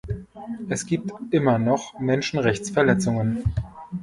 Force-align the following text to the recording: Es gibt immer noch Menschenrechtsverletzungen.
Es 0.67 0.87
gibt 0.87 1.11
immer 1.31 1.59
noch 1.59 1.99
Menschenrechtsverletzungen. 1.99 3.43